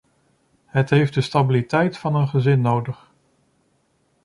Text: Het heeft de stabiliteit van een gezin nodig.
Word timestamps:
Het 0.65 0.89
heeft 0.89 1.13
de 1.13 1.21
stabiliteit 1.21 1.97
van 1.97 2.15
een 2.15 2.27
gezin 2.27 2.61
nodig. 2.61 3.11